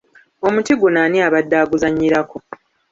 Omuti 0.47 0.73
guno 0.79 0.99
ani 1.05 1.17
abadde 1.27 1.55
aguzannyirako? 1.63 2.37